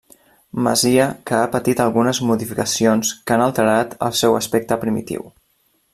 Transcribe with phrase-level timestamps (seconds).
[0.67, 5.31] Masia que ha patit algunes modificacions que han alterat el seu aspecte primitiu.